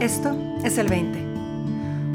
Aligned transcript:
Esto 0.00 0.34
es 0.64 0.78
el 0.78 0.88
20. 0.88 1.18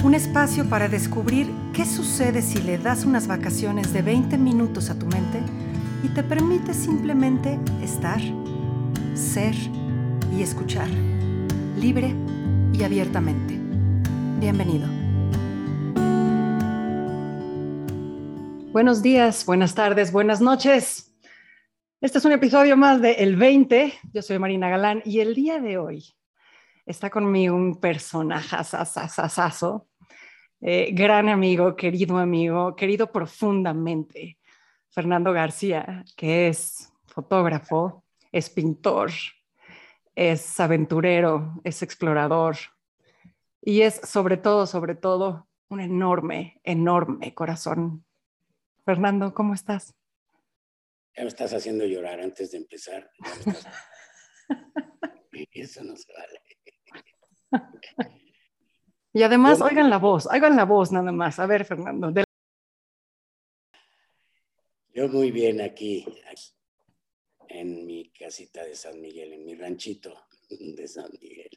Un 0.03 0.15
espacio 0.15 0.67
para 0.67 0.87
descubrir 0.87 1.51
qué 1.71 1.85
sucede 1.85 2.41
si 2.41 2.59
le 2.63 2.79
das 2.79 3.05
unas 3.05 3.27
vacaciones 3.27 3.93
de 3.93 4.01
20 4.01 4.39
minutos 4.39 4.89
a 4.89 4.97
tu 4.97 5.05
mente 5.05 5.39
y 6.01 6.07
te 6.07 6.23
permite 6.23 6.73
simplemente 6.73 7.59
estar, 7.83 8.19
ser 9.13 9.53
y 10.35 10.41
escuchar, 10.41 10.87
libre 11.79 12.15
y 12.73 12.81
abiertamente. 12.81 13.53
Bienvenido. 14.39 14.87
Buenos 18.71 19.03
días, 19.03 19.45
buenas 19.45 19.75
tardes, 19.75 20.11
buenas 20.11 20.41
noches. 20.41 21.15
Este 22.01 22.17
es 22.17 22.25
un 22.25 22.31
episodio 22.31 22.75
más 22.77 22.99
de 22.99 23.11
El 23.11 23.35
20. 23.35 23.93
Yo 24.11 24.23
soy 24.23 24.39
Marina 24.39 24.69
Galán 24.69 25.03
y 25.05 25.19
el 25.19 25.35
día 25.35 25.59
de 25.59 25.77
hoy 25.77 26.15
está 26.85 27.09
conmigo 27.09 27.55
un 27.55 27.79
personaje 27.79 28.55
eh, 30.61 30.91
gran 30.93 31.29
amigo, 31.29 31.75
querido 31.75 32.17
amigo, 32.17 32.75
querido 32.75 33.11
profundamente, 33.11 34.39
Fernando 34.89 35.33
García, 35.33 36.05
que 36.15 36.47
es 36.47 36.91
fotógrafo, 37.05 38.03
es 38.31 38.49
pintor, 38.49 39.11
es 40.15 40.59
aventurero, 40.59 41.59
es 41.63 41.81
explorador 41.81 42.55
y 43.61 43.81
es 43.81 43.95
sobre 43.95 44.37
todo, 44.37 44.65
sobre 44.65 44.95
todo, 44.95 45.47
un 45.67 45.81
enorme, 45.81 46.61
enorme 46.63 47.33
corazón 47.33 48.05
Fernando, 48.85 49.33
¿cómo 49.33 49.55
estás? 49.55 49.95
Ya 51.17 51.23
me 51.23 51.29
estás 51.29 51.53
haciendo 51.53 51.85
llorar 51.85 52.21
antes 52.21 52.51
de 52.51 52.59
empezar. 52.59 53.09
Eso 55.51 55.83
no 55.83 55.95
se 55.95 56.13
vale. 56.13 56.39
Y 59.13 59.23
además, 59.23 59.61
oigan 59.61 59.89
la 59.89 59.97
voz, 59.97 60.27
oigan 60.27 60.55
la 60.55 60.65
voz 60.65 60.91
nada 60.91 61.11
más. 61.11 61.39
A 61.39 61.45
ver, 61.45 61.63
Fernando. 61.63 62.11
Yo 64.93 65.07
muy 65.09 65.31
bien 65.31 65.61
aquí, 65.61 66.05
en 67.49 67.85
mi 67.85 68.11
casita 68.11 68.63
de 68.63 68.75
San 68.75 68.99
Miguel, 68.99 69.33
en 69.33 69.45
mi 69.45 69.55
ranchito 69.55 70.13
de 70.49 70.87
San 70.87 71.09
Miguel. 71.21 71.49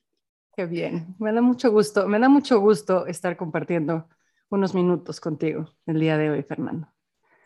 Qué 0.56 0.66
bien, 0.66 1.14
me 1.18 1.32
da 1.32 1.40
mucho 1.40 1.70
gusto, 1.70 2.08
me 2.08 2.18
da 2.18 2.28
mucho 2.28 2.58
gusto 2.58 3.06
estar 3.06 3.36
compartiendo 3.36 4.08
unos 4.50 4.74
minutos 4.74 5.20
contigo 5.20 5.72
el 5.86 6.00
día 6.00 6.16
de 6.16 6.30
hoy, 6.30 6.42
Fernando. 6.42 6.92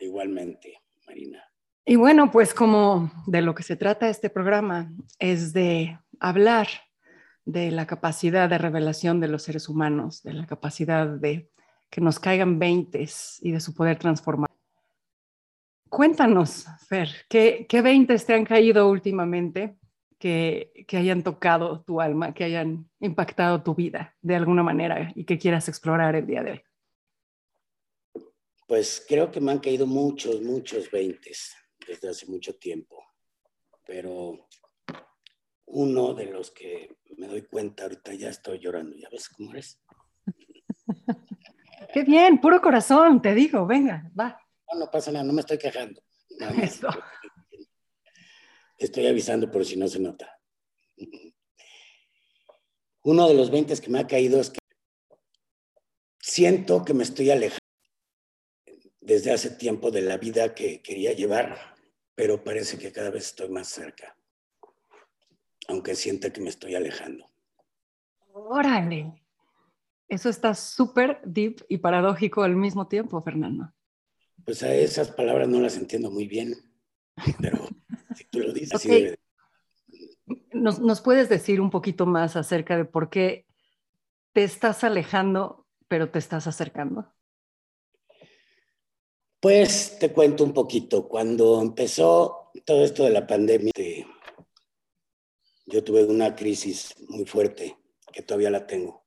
Igualmente, 0.00 0.82
Marina. 1.06 1.42
Y 1.84 1.96
bueno, 1.96 2.30
pues 2.30 2.54
como 2.54 3.10
de 3.26 3.42
lo 3.42 3.54
que 3.54 3.62
se 3.62 3.76
trata 3.76 4.08
este 4.08 4.30
programa 4.30 4.92
es 5.18 5.52
de 5.52 5.98
hablar 6.20 6.68
de 7.44 7.70
la 7.70 7.86
capacidad 7.86 8.48
de 8.48 8.58
revelación 8.58 9.20
de 9.20 9.28
los 9.28 9.42
seres 9.42 9.68
humanos, 9.68 10.22
de 10.22 10.32
la 10.32 10.46
capacidad 10.46 11.06
de 11.06 11.50
que 11.90 12.00
nos 12.00 12.18
caigan 12.18 12.58
veintes 12.58 13.38
y 13.42 13.52
de 13.52 13.60
su 13.60 13.74
poder 13.74 13.98
transformar. 13.98 14.48
Cuéntanos, 15.88 16.66
Fer, 16.88 17.10
¿qué, 17.28 17.66
qué 17.68 17.82
veintes 17.82 18.24
te 18.24 18.32
han 18.32 18.44
caído 18.44 18.88
últimamente 18.88 19.76
que, 20.18 20.72
que 20.86 20.96
hayan 20.96 21.22
tocado 21.22 21.82
tu 21.82 22.00
alma, 22.00 22.32
que 22.32 22.44
hayan 22.44 22.88
impactado 23.00 23.62
tu 23.62 23.74
vida 23.74 24.16
de 24.22 24.36
alguna 24.36 24.62
manera 24.62 25.12
y 25.14 25.24
que 25.24 25.36
quieras 25.36 25.68
explorar 25.68 26.16
el 26.16 26.26
día 26.26 26.42
de 26.42 26.50
hoy? 26.52 26.62
Pues 28.66 29.04
creo 29.06 29.30
que 29.30 29.40
me 29.40 29.52
han 29.52 29.58
caído 29.58 29.86
muchos, 29.86 30.40
muchos 30.40 30.90
veintes 30.90 31.54
desde 31.86 32.08
hace 32.08 32.26
mucho 32.26 32.54
tiempo, 32.54 33.04
pero 33.84 34.48
uno 35.66 36.14
de 36.14 36.26
los 36.26 36.50
que 36.50 36.96
me 37.16 37.26
doy 37.26 37.42
cuenta 37.42 37.84
ahorita 37.84 38.14
ya 38.14 38.28
estoy 38.28 38.58
llorando, 38.58 38.96
¿ya 38.96 39.08
ves 39.10 39.28
cómo 39.28 39.52
eres? 39.52 39.78
Qué 41.92 42.04
bien, 42.04 42.40
puro 42.40 42.60
corazón, 42.60 43.20
te 43.20 43.34
digo, 43.34 43.66
venga, 43.66 44.10
va. 44.18 44.38
No, 44.72 44.80
no 44.80 44.90
pasa 44.90 45.12
nada, 45.12 45.24
no 45.24 45.32
me 45.32 45.40
estoy 45.40 45.58
quejando. 45.58 46.02
Estoy 48.78 49.06
avisando 49.06 49.50
por 49.50 49.64
si 49.64 49.76
no 49.76 49.88
se 49.88 50.00
nota. 50.00 50.38
Uno 53.04 53.28
de 53.28 53.34
los 53.34 53.50
veintes 53.50 53.80
que 53.80 53.90
me 53.90 53.98
ha 53.98 54.06
caído 54.06 54.40
es 54.40 54.50
que 54.50 54.58
siento 56.20 56.84
que 56.84 56.94
me 56.94 57.02
estoy 57.02 57.30
alejando 57.30 57.62
desde 59.00 59.32
hace 59.32 59.50
tiempo 59.50 59.90
de 59.90 60.02
la 60.02 60.16
vida 60.16 60.54
que 60.54 60.80
quería 60.80 61.12
llevar, 61.12 61.74
pero 62.14 62.42
parece 62.42 62.78
que 62.78 62.92
cada 62.92 63.10
vez 63.10 63.26
estoy 63.26 63.48
más 63.48 63.68
cerca, 63.68 64.16
aunque 65.72 65.94
sienta 65.94 66.32
que 66.32 66.40
me 66.40 66.50
estoy 66.50 66.74
alejando. 66.74 67.28
Órale, 68.32 69.12
eso 70.08 70.28
está 70.28 70.54
súper 70.54 71.20
deep 71.24 71.64
y 71.68 71.78
paradójico 71.78 72.42
al 72.42 72.56
mismo 72.56 72.86
tiempo, 72.88 73.20
Fernando. 73.20 73.72
Pues 74.44 74.62
a 74.62 74.74
esas 74.74 75.10
palabras 75.10 75.48
no 75.48 75.60
las 75.60 75.76
entiendo 75.76 76.10
muy 76.10 76.26
bien, 76.26 76.54
pero 77.40 77.68
si 78.16 78.24
tú 78.24 78.40
lo 78.40 78.52
dices, 78.52 78.80
sí 78.80 79.14
¿Nos, 80.52 80.78
¿Nos 80.78 81.00
puedes 81.00 81.28
decir 81.28 81.60
un 81.60 81.70
poquito 81.70 82.06
más 82.06 82.36
acerca 82.36 82.76
de 82.76 82.84
por 82.84 83.10
qué 83.10 83.46
te 84.32 84.44
estás 84.44 84.84
alejando, 84.84 85.66
pero 85.88 86.10
te 86.10 86.18
estás 86.18 86.46
acercando? 86.46 87.12
Pues 89.40 89.98
te 89.98 90.12
cuento 90.12 90.44
un 90.44 90.52
poquito. 90.52 91.08
Cuando 91.08 91.60
empezó 91.60 92.50
todo 92.64 92.84
esto 92.84 93.04
de 93.04 93.10
la 93.10 93.26
pandemia, 93.26 93.72
yo 95.66 95.84
tuve 95.84 96.04
una 96.04 96.34
crisis 96.34 96.94
muy 97.08 97.24
fuerte, 97.24 97.76
que 98.12 98.22
todavía 98.22 98.50
la 98.50 98.66
tengo. 98.66 99.04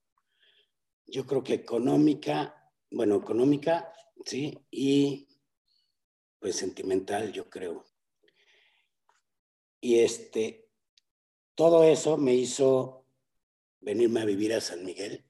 Yo 1.05 1.25
creo 1.25 1.43
que 1.43 1.53
económica, 1.53 2.71
bueno, 2.89 3.15
económica, 3.15 3.93
sí, 4.25 4.57
y 4.71 5.27
pues 6.39 6.55
sentimental, 6.55 7.31
yo 7.31 7.49
creo. 7.49 7.85
Y 9.81 9.99
este, 9.99 10.69
todo 11.55 11.83
eso 11.83 12.17
me 12.17 12.33
hizo 12.33 13.07
venirme 13.79 14.21
a 14.21 14.25
vivir 14.25 14.53
a 14.53 14.61
San 14.61 14.83
Miguel, 14.83 15.25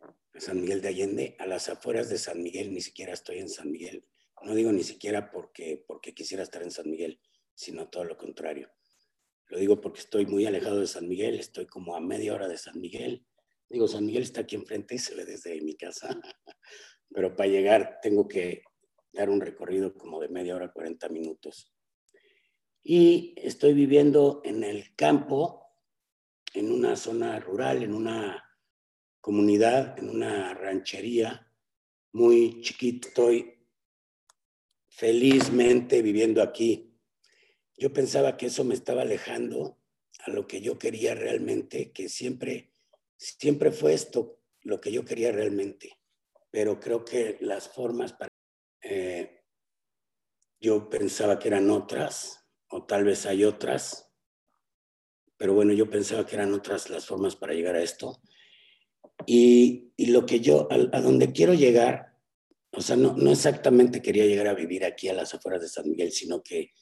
a 0.00 0.40
San 0.40 0.60
Miguel 0.60 0.80
de 0.80 0.88
Allende, 0.88 1.36
a 1.38 1.46
las 1.46 1.68
afueras 1.68 2.08
de 2.08 2.18
San 2.18 2.42
Miguel, 2.42 2.72
ni 2.72 2.80
siquiera 2.80 3.12
estoy 3.12 3.38
en 3.38 3.48
San 3.48 3.70
Miguel. 3.70 4.06
No 4.44 4.54
digo 4.54 4.70
ni 4.72 4.84
siquiera 4.84 5.30
porque, 5.30 5.82
porque 5.86 6.14
quisiera 6.14 6.42
estar 6.42 6.62
en 6.62 6.70
San 6.70 6.90
Miguel, 6.90 7.18
sino 7.54 7.88
todo 7.88 8.04
lo 8.04 8.16
contrario. 8.16 8.70
Lo 9.48 9.58
digo 9.58 9.80
porque 9.80 10.00
estoy 10.00 10.26
muy 10.26 10.46
alejado 10.46 10.80
de 10.80 10.86
San 10.86 11.08
Miguel, 11.08 11.38
estoy 11.38 11.66
como 11.66 11.94
a 11.94 12.00
media 12.00 12.34
hora 12.34 12.48
de 12.48 12.58
San 12.58 12.80
Miguel. 12.80 13.24
Digo, 13.68 13.88
San 13.88 14.06
Miguel 14.06 14.22
está 14.22 14.42
aquí 14.42 14.56
enfrente 14.56 14.94
y 14.94 14.98
se 14.98 15.14
ve 15.14 15.24
desde 15.24 15.60
mi 15.60 15.76
casa, 15.76 16.08
pero 17.10 17.34
para 17.34 17.48
llegar 17.48 17.98
tengo 18.02 18.26
que 18.28 18.62
dar 19.12 19.30
un 19.30 19.40
recorrido 19.40 19.94
como 19.94 20.20
de 20.20 20.28
media 20.28 20.56
hora, 20.56 20.72
40 20.72 21.08
minutos. 21.08 21.72
Y 22.82 23.34
estoy 23.36 23.72
viviendo 23.72 24.42
en 24.44 24.62
el 24.62 24.94
campo, 24.94 25.64
en 26.52 26.70
una 26.70 26.96
zona 26.96 27.40
rural, 27.40 27.82
en 27.82 27.94
una 27.94 28.44
comunidad, 29.20 29.98
en 29.98 30.10
una 30.10 30.52
ranchería 30.52 31.50
muy 32.12 32.60
chiquita. 32.60 33.08
Estoy 33.08 33.54
felizmente 34.88 36.02
viviendo 36.02 36.42
aquí. 36.42 36.93
Yo 37.76 37.92
pensaba 37.92 38.36
que 38.36 38.46
eso 38.46 38.64
me 38.64 38.74
estaba 38.74 39.02
alejando 39.02 39.78
a 40.20 40.30
lo 40.30 40.46
que 40.46 40.60
yo 40.60 40.78
quería 40.78 41.14
realmente, 41.14 41.92
que 41.92 42.08
siempre, 42.08 42.70
siempre 43.16 43.72
fue 43.72 43.94
esto 43.94 44.40
lo 44.62 44.80
que 44.80 44.92
yo 44.92 45.04
quería 45.04 45.32
realmente. 45.32 45.98
Pero 46.50 46.80
creo 46.80 47.04
que 47.04 47.36
las 47.40 47.68
formas 47.68 48.12
para... 48.12 48.28
Eh, 48.82 49.42
yo 50.60 50.88
pensaba 50.88 51.38
que 51.38 51.48
eran 51.48 51.68
otras, 51.70 52.46
o 52.68 52.86
tal 52.86 53.04
vez 53.04 53.26
hay 53.26 53.44
otras, 53.44 54.10
pero 55.36 55.52
bueno, 55.52 55.72
yo 55.72 55.90
pensaba 55.90 56.24
que 56.24 56.36
eran 56.36 56.54
otras 56.54 56.88
las 56.88 57.06
formas 57.06 57.36
para 57.36 57.52
llegar 57.52 57.74
a 57.74 57.82
esto. 57.82 58.22
Y, 59.26 59.92
y 59.96 60.06
lo 60.06 60.24
que 60.24 60.40
yo, 60.40 60.68
a, 60.70 60.74
a 60.74 61.00
donde 61.00 61.32
quiero 61.32 61.54
llegar 61.54 62.14
o 62.76 62.80
sea, 62.80 62.96
no, 62.96 63.14
no 63.16 63.30
exactamente 63.30 64.02
quería 64.02 64.26
llegar 64.26 64.48
a 64.48 64.54
vivir 64.54 64.84
aquí 64.84 65.08
a 65.08 65.14
las 65.14 65.34
afueras 65.34 65.62
de 65.62 65.68
San 65.68 65.88
Miguel, 65.88 66.10
sino 66.10 66.42
que 66.42 66.72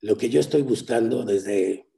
lo 0.00 0.16
que 0.16 0.28
yo 0.28 0.40
estoy 0.40 0.62
buscando 0.62 1.24
desde, 1.24 1.90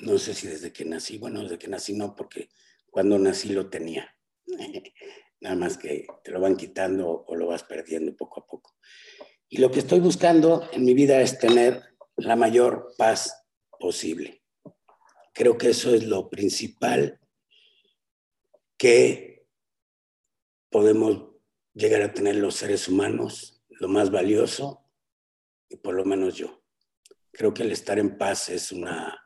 no 0.00 0.18
sé 0.18 0.34
si 0.34 0.46
desde 0.46 0.72
que 0.72 0.84
nací, 0.84 1.18
bueno, 1.18 1.42
desde 1.42 1.58
que 1.58 1.68
nací 1.68 1.94
no, 1.94 2.14
porque 2.14 2.48
cuando 2.90 3.18
nací 3.18 3.50
lo 3.50 3.68
tenía. 3.68 4.16
Nada 5.40 5.56
más 5.56 5.76
que 5.76 6.06
te 6.22 6.30
lo 6.30 6.40
van 6.40 6.56
quitando 6.56 7.24
o 7.26 7.36
lo 7.36 7.48
vas 7.48 7.64
perdiendo 7.64 8.16
poco 8.16 8.40
a 8.40 8.46
poco. 8.46 8.76
Y 9.48 9.58
lo 9.58 9.70
que 9.70 9.80
estoy 9.80 10.00
buscando 10.00 10.68
en 10.72 10.84
mi 10.84 10.94
vida 10.94 11.20
es 11.20 11.38
tener 11.38 11.82
la 12.16 12.36
mayor 12.36 12.94
paz 12.96 13.44
posible. 13.78 14.42
Creo 15.32 15.58
que 15.58 15.70
eso 15.70 15.94
es 15.94 16.04
lo 16.04 16.30
principal 16.30 17.20
que 18.76 19.46
podemos 20.70 21.34
llegar 21.74 22.02
a 22.02 22.14
tener 22.14 22.36
los 22.36 22.54
seres 22.54 22.88
humanos, 22.88 23.62
lo 23.68 23.88
más 23.88 24.10
valioso, 24.10 24.83
por 25.76 25.94
lo 25.94 26.04
menos 26.04 26.36
yo. 26.36 26.62
Creo 27.32 27.52
que 27.52 27.62
el 27.62 27.72
estar 27.72 27.98
en 27.98 28.16
paz 28.16 28.48
es 28.48 28.72
una, 28.72 29.18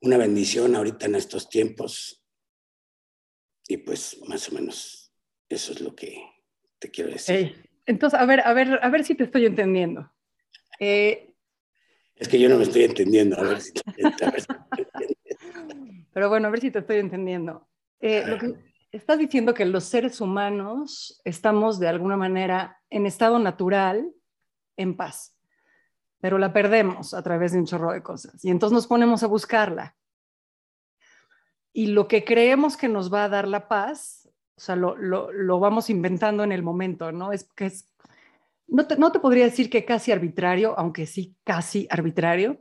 una 0.00 0.18
bendición 0.18 0.76
ahorita 0.76 1.06
en 1.06 1.14
estos 1.14 1.48
tiempos. 1.48 2.22
Y 3.68 3.78
pues 3.78 4.18
más 4.28 4.48
o 4.50 4.54
menos 4.54 5.12
eso 5.48 5.72
es 5.72 5.80
lo 5.80 5.94
que 5.94 6.22
te 6.78 6.90
quiero 6.90 7.10
decir. 7.10 7.70
Entonces, 7.86 8.18
a 8.18 8.26
ver, 8.26 8.40
a 8.40 8.52
ver, 8.52 8.78
a 8.82 8.88
ver 8.90 9.04
si 9.04 9.14
te 9.14 9.24
estoy 9.24 9.46
entendiendo. 9.46 10.10
Eh, 10.78 11.34
es 12.16 12.28
que 12.28 12.38
yo 12.38 12.48
no 12.48 12.56
me 12.56 12.64
estoy 12.64 12.84
entendiendo. 12.84 13.38
A 13.38 13.42
ver 13.42 13.60
si 13.60 13.72
Pero 16.12 16.28
bueno, 16.28 16.48
a 16.48 16.50
ver 16.50 16.60
si 16.60 16.70
te 16.70 16.78
estoy 16.78 16.98
entendiendo. 16.98 17.68
Eh, 18.00 18.24
lo 18.26 18.38
que 18.38 18.54
estás 18.92 19.18
diciendo 19.18 19.54
que 19.54 19.64
los 19.64 19.84
seres 19.84 20.20
humanos 20.20 21.20
estamos 21.24 21.80
de 21.80 21.88
alguna 21.88 22.16
manera 22.16 22.80
en 22.90 23.06
estado 23.06 23.38
natural, 23.38 24.12
en 24.76 24.96
paz, 24.96 25.36
pero 26.20 26.38
la 26.38 26.52
perdemos 26.52 27.14
a 27.14 27.22
través 27.22 27.52
de 27.52 27.58
un 27.58 27.66
chorro 27.66 27.92
de 27.92 28.02
cosas 28.02 28.44
y 28.44 28.50
entonces 28.50 28.74
nos 28.74 28.86
ponemos 28.86 29.22
a 29.22 29.26
buscarla. 29.28 29.96
Y 31.72 31.88
lo 31.88 32.06
que 32.06 32.24
creemos 32.24 32.76
que 32.76 32.88
nos 32.88 33.12
va 33.12 33.24
a 33.24 33.28
dar 33.28 33.48
la 33.48 33.66
paz, 33.66 34.30
o 34.56 34.60
sea, 34.60 34.76
lo, 34.76 34.96
lo, 34.96 35.32
lo 35.32 35.58
vamos 35.58 35.90
inventando 35.90 36.44
en 36.44 36.52
el 36.52 36.62
momento, 36.62 37.10
¿no? 37.10 37.32
Es 37.32 37.44
que 37.56 37.66
es, 37.66 37.90
no 38.68 38.86
te, 38.86 38.96
no 38.96 39.12
te 39.12 39.18
podría 39.18 39.44
decir 39.44 39.68
que 39.70 39.84
casi 39.84 40.12
arbitrario, 40.12 40.78
aunque 40.78 41.06
sí 41.06 41.36
casi 41.44 41.86
arbitrario, 41.90 42.60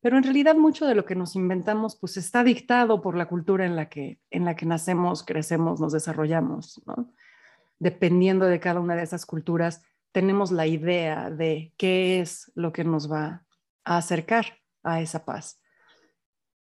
pero 0.00 0.16
en 0.16 0.22
realidad 0.22 0.54
mucho 0.54 0.86
de 0.86 0.94
lo 0.94 1.04
que 1.04 1.16
nos 1.16 1.34
inventamos 1.34 1.96
pues 1.96 2.16
está 2.16 2.44
dictado 2.44 3.02
por 3.02 3.16
la 3.16 3.26
cultura 3.26 3.66
en 3.66 3.74
la 3.74 3.88
que, 3.88 4.20
en 4.30 4.44
la 4.44 4.54
que 4.54 4.66
nacemos, 4.66 5.24
crecemos, 5.24 5.80
nos 5.80 5.92
desarrollamos, 5.92 6.80
¿no? 6.86 7.12
Dependiendo 7.80 8.46
de 8.46 8.60
cada 8.60 8.80
una 8.80 8.96
de 8.96 9.02
esas 9.02 9.26
culturas, 9.26 9.82
tenemos 10.12 10.50
la 10.50 10.66
idea 10.66 11.30
de 11.30 11.72
qué 11.76 12.20
es 12.20 12.50
lo 12.54 12.72
que 12.72 12.84
nos 12.84 13.10
va 13.10 13.44
a 13.84 13.96
acercar 13.98 14.58
a 14.82 15.00
esa 15.00 15.24
paz. 15.24 15.60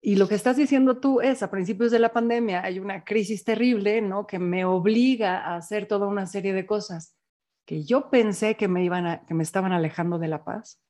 Y 0.01 0.17
lo 0.17 0.27
que 0.27 0.35
estás 0.35 0.57
diciendo 0.57 0.99
tú 0.99 1.21
es, 1.21 1.43
a 1.43 1.51
principios 1.51 1.93
de 1.93 2.01
la 2.01 2.13
pandemia 2.13 2.65
hay 2.65 2.81
una 2.81 3.05
crisis 3.05 3.45
terrible, 3.45 4.01
¿no? 4.01 4.27
Que 4.27 4.39
me 4.39 4.65
obliga 4.65 5.39
a 5.39 5.57
hacer 5.57 5.87
toda 5.87 6.09
una 6.09 6.27
serie 6.27 6.53
de 6.53 6.67
cosas 6.67 7.17
que 7.65 7.85
yo 7.85 8.11
pensé 8.11 8.57
que 8.57 8.67
me, 8.67 8.85
iban 8.85 9.07
a, 9.07 9.25
que 9.25 9.35
me 9.35 9.45
estaban 9.45 9.73
alejando 9.73 10.19
de 10.19 10.29
la 10.29 10.45
paz 10.45 10.81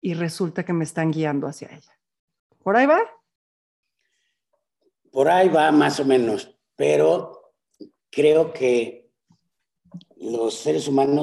y 0.00 0.14
resulta 0.14 0.64
que 0.64 0.72
me 0.72 0.84
están 0.84 1.10
guiando 1.10 1.46
hacia 1.46 1.68
ella. 1.68 1.98
¿Por 2.62 2.76
ahí 2.76 2.86
va? 2.86 3.00
Por 5.12 5.28
ahí 5.28 5.48
va 5.48 5.70
más 5.70 6.00
o 6.00 6.04
menos, 6.04 6.58
pero 6.76 7.54
creo 8.10 8.52
que 8.52 9.05
los 10.16 10.54
seres 10.54 10.88
humanos 10.88 11.22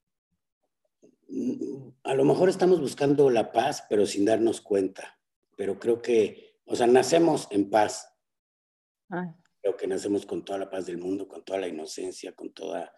a 2.04 2.14
lo 2.16 2.26
mejor 2.26 2.50
estamos 2.50 2.80
buscando 2.80 3.30
la 3.30 3.52
paz, 3.52 3.86
pero 3.90 4.06
sin 4.06 4.26
darnos 4.26 4.62
cuenta. 4.62 5.20
Pero 5.56 5.80
creo 5.80 6.02
que, 6.02 6.58
o 6.66 6.76
sea, 6.76 6.88
nacemos 6.88 7.48
en 7.52 7.70
paz. 7.70 8.10
Creo 9.62 9.78
que 9.78 9.88
nacemos 9.88 10.26
con 10.26 10.44
toda 10.44 10.60
la 10.60 10.70
paz 10.70 10.86
del 10.86 10.98
mundo, 10.98 11.28
con 11.28 11.44
toda 11.44 11.60
la 11.60 11.68
inocencia, 11.68 12.34
con 12.34 12.54
toda, 12.54 12.94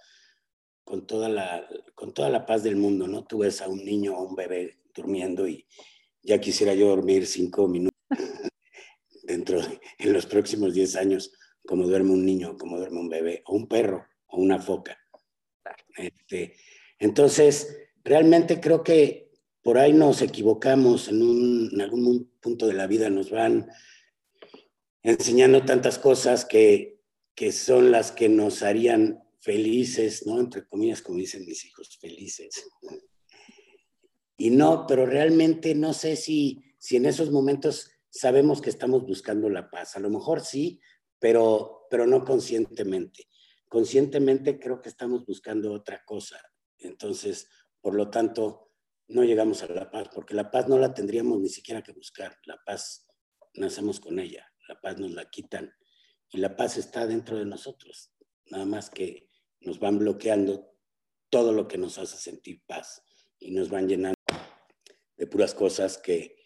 con 0.83 1.05
toda 1.05 1.29
la, 1.29 1.67
con 1.93 2.13
toda 2.13 2.29
la 2.29 2.45
paz 2.45 2.63
del 2.63 2.75
mundo, 2.75 3.07
¿no? 3.07 3.25
Tú 3.25 3.39
ves 3.39 3.61
a 3.61 3.67
un 3.67 3.85
niño 3.85 4.17
o 4.17 4.27
un 4.27 4.35
bebé 4.35 4.81
durmiendo 4.93 5.47
y 5.47 5.67
ya 6.23 6.39
quisiera 6.39 6.73
yo 6.73 6.87
dormir 6.87 7.27
cinco 7.27 7.67
minutos 7.67 7.99
dentro, 9.23 9.59
en 9.99 10.13
los 10.13 10.25
próximos 10.25 10.73
diez 10.73 10.95
años, 10.95 11.31
como 11.65 11.87
duerme 11.87 12.11
un 12.11 12.25
niño, 12.25 12.57
como 12.57 12.77
duerme 12.77 12.99
un 12.99 13.09
bebé, 13.09 13.43
o 13.45 13.55
un 13.55 13.67
perro, 13.67 14.05
o 14.27 14.41
una 14.41 14.59
foca. 14.59 14.97
Este, 15.97 16.55
entonces, 16.99 17.77
realmente 18.03 18.59
creo 18.59 18.83
que 18.83 19.31
por 19.61 19.77
ahí 19.77 19.93
nos 19.93 20.21
equivocamos 20.21 21.07
en, 21.07 21.69
en 21.71 21.81
algún 21.81 22.31
punto 22.39 22.67
de 22.67 22.73
la 22.73 22.87
vida, 22.87 23.09
nos 23.09 23.31
van 23.31 23.67
enseñando 25.01 25.63
tantas 25.65 25.99
cosas 25.99 26.45
que, 26.45 26.99
que 27.35 27.51
son 27.51 27.91
las 27.91 28.11
que 28.11 28.29
nos 28.29 28.63
harían 28.63 29.23
felices, 29.39 30.25
¿no? 30.25 30.39
Entre 30.39 30.65
comillas, 30.65 31.01
como 31.01 31.19
dicen 31.19 31.45
mis 31.45 31.65
hijos, 31.65 31.97
felices. 31.99 32.65
Y 34.37 34.49
no, 34.49 34.85
pero 34.87 35.05
realmente 35.05 35.75
no 35.75 35.93
sé 35.93 36.15
si, 36.15 36.63
si 36.79 36.95
en 36.95 37.05
esos 37.05 37.29
momentos 37.29 37.91
sabemos 38.09 38.61
que 38.61 38.71
estamos 38.71 39.05
buscando 39.05 39.49
la 39.49 39.69
paz. 39.69 39.95
A 39.95 39.99
lo 39.99 40.09
mejor 40.09 40.41
sí, 40.41 40.81
pero, 41.19 41.85
pero 41.89 42.07
no 42.07 42.25
conscientemente. 42.25 43.27
Conscientemente 43.75 44.57
creo 44.57 44.81
que 44.81 44.87
estamos 44.87 45.25
buscando 45.25 45.73
otra 45.73 46.01
cosa. 46.05 46.39
Entonces, 46.77 47.49
por 47.81 47.93
lo 47.93 48.09
tanto, 48.09 48.71
no 49.09 49.25
llegamos 49.25 49.63
a 49.63 49.67
la 49.67 49.91
paz, 49.91 50.07
porque 50.15 50.33
la 50.33 50.49
paz 50.49 50.69
no 50.69 50.79
la 50.79 50.93
tendríamos 50.93 51.41
ni 51.41 51.49
siquiera 51.49 51.83
que 51.83 51.91
buscar. 51.91 52.39
La 52.45 52.57
paz 52.65 53.05
nacemos 53.53 53.99
con 53.99 54.17
ella, 54.19 54.49
la 54.69 54.79
paz 54.79 54.97
nos 54.97 55.11
la 55.11 55.29
quitan 55.29 55.73
y 56.29 56.37
la 56.37 56.55
paz 56.55 56.77
está 56.77 57.05
dentro 57.05 57.37
de 57.37 57.43
nosotros. 57.43 58.13
Nada 58.45 58.63
más 58.63 58.89
que 58.89 59.27
nos 59.59 59.77
van 59.77 59.99
bloqueando 59.99 60.73
todo 61.29 61.51
lo 61.51 61.67
que 61.67 61.77
nos 61.77 61.97
hace 61.97 62.15
sentir 62.15 62.63
paz 62.65 63.03
y 63.39 63.51
nos 63.51 63.67
van 63.67 63.89
llenando 63.89 64.15
de 65.17 65.27
puras 65.27 65.53
cosas 65.53 65.97
que, 65.97 66.37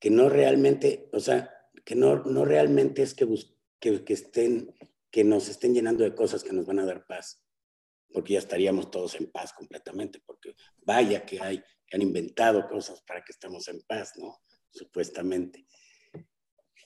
que 0.00 0.08
no 0.08 0.30
realmente, 0.30 1.10
o 1.12 1.20
sea, 1.20 1.54
que 1.84 1.96
no, 1.96 2.24
no 2.24 2.46
realmente 2.46 3.02
es 3.02 3.12
que, 3.12 3.28
que, 3.78 4.02
que, 4.04 4.14
estén, 4.14 4.74
que 5.12 5.22
nos 5.22 5.48
estén 5.48 5.74
llenando 5.74 6.02
de 6.02 6.14
cosas 6.14 6.42
que 6.42 6.54
nos 6.54 6.66
van 6.66 6.80
a 6.80 6.86
dar 6.86 7.06
paz, 7.06 7.44
porque 8.12 8.32
ya 8.32 8.38
estaríamos 8.38 8.90
todos 8.90 9.14
en 9.20 9.30
paz 9.30 9.52
completamente, 9.52 10.20
porque 10.24 10.56
vaya 10.78 11.24
que 11.24 11.40
hay, 11.40 11.62
que 11.86 11.96
han 11.96 12.02
inventado 12.02 12.66
cosas 12.66 13.02
para 13.02 13.22
que 13.22 13.32
estemos 13.32 13.68
en 13.68 13.82
paz, 13.82 14.14
¿no? 14.16 14.42
Supuestamente. 14.70 15.66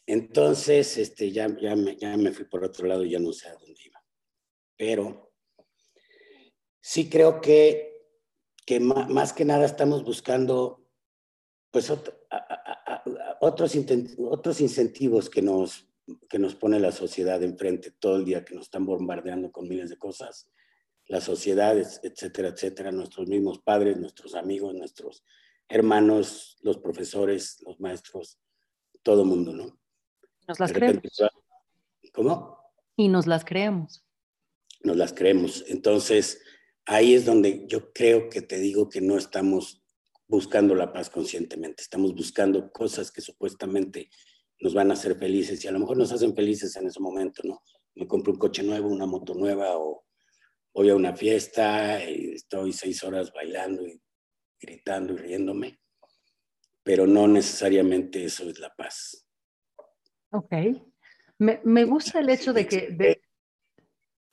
Entonces, 0.07 0.99
este, 0.99 1.31
ya, 1.31 1.49
ya, 1.61 1.77
me, 1.77 1.97
ya 1.97 2.17
me 2.17 2.33
fui 2.33 2.45
por 2.47 2.65
otro 2.65 2.87
lado 2.87 3.05
y 3.05 3.11
ya 3.11 3.21
no 3.21 3.33
sé 3.33 3.49
a 3.49 3.55
dónde 3.55 3.81
iba. 3.85 4.05
Pero 4.77 5.33
sí 6.81 7.09
creo 7.09 7.41
que, 7.41 8.09
que 8.67 8.81
más 8.81 9.33
que 9.33 9.45
nada 9.45 9.65
estamos 9.65 10.05
buscando 10.05 10.85
pues 11.71 11.91
otros, 11.91 12.17
otros 13.41 14.61
incentivos 14.61 15.31
que 15.31 15.43
nos, 15.43 15.89
que 16.29 16.39
nos 16.39 16.55
pone 16.55 16.79
la 16.81 16.93
sociedad 16.93 17.43
enfrente 17.43 17.91
todo 17.91 18.17
el 18.17 18.25
día, 18.25 18.45
que 18.45 18.55
nos 18.55 18.65
están 18.65 18.87
bombardeando 18.87 19.51
con 19.51 19.69
miles 19.69 19.91
de 19.91 19.97
cosas, 19.97 20.49
las 21.07 21.25
sociedades, 21.25 22.01
etcétera, 22.03 22.49
etcétera, 22.49 22.93
nuestros 22.93 23.29
mismos 23.29 23.61
padres, 23.61 23.97
nuestros 23.97 24.35
amigos, 24.35 24.75
nuestros 24.75 25.25
hermanos, 25.69 26.57
los 26.63 26.79
profesores, 26.79 27.63
los 27.65 27.81
maestros, 27.81 28.39
todo 29.03 29.23
el 29.23 29.29
mundo, 29.29 29.53
¿no? 29.53 29.79
Nos 30.49 30.61
las 30.61 30.73
creemos. 30.73 31.03
¿Cómo? 32.13 32.59
Y 32.97 33.09
nos 33.09 33.27
las 33.27 33.45
creemos. 33.45 34.05
Nos 34.83 34.97
las 34.97 35.13
creemos. 35.13 35.65
Entonces, 35.69 36.41
ahí 36.87 37.15
es 37.15 37.25
donde 37.25 37.67
yo 37.67 37.93
creo 37.93 38.29
que 38.31 38.43
te 38.43 38.59
digo 38.59 38.89
que 38.89 39.01
no 39.01 39.17
estamos 39.17 39.83
buscando 40.29 40.75
la 40.75 40.93
paz 40.93 41.11
conscientemente, 41.11 41.83
estamos 41.83 42.15
buscando 42.15 42.73
cosas 42.73 43.13
que 43.13 43.21
supuestamente 43.21 44.11
nos 44.61 44.75
van 44.75 44.91
a 44.91 44.95
hacer 44.95 45.17
felices 45.17 45.65
y 45.65 45.69
a 45.69 45.73
lo 45.73 45.79
mejor 45.79 45.97
nos 45.97 46.13
hacen 46.13 46.35
felices 46.35 46.77
en 46.77 46.87
ese 46.87 47.01
momento, 47.01 47.43
¿no? 47.45 47.63
Me 47.95 48.07
compro 48.07 48.33
un 48.33 48.39
coche 48.39 48.63
nuevo, 48.63 48.89
una 48.89 49.07
moto 49.07 49.35
nueva 49.35 49.77
o 49.77 50.05
voy 50.75 50.91
a 50.91 50.97
una 50.97 51.17
fiesta 51.17 52.05
y 52.05 52.33
estoy 52.33 52.73
seis 52.73 53.03
horas 53.03 53.33
bailando 53.33 53.87
y 53.87 54.01
gritando 54.61 55.15
y 55.15 55.17
riéndome, 55.17 55.81
pero 56.83 57.07
no 57.07 57.27
necesariamente 57.27 58.25
eso 58.25 58.49
es 58.49 58.59
la 58.59 58.75
paz. 58.75 59.27
Ok. 60.31 60.53
Me, 61.39 61.61
me 61.65 61.85
gusta 61.85 62.21
el 62.21 62.29
hecho 62.29 62.53
de 62.53 62.67
que... 62.67 62.89
De... 62.91 63.23